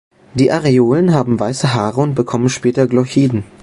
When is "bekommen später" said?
2.15-2.87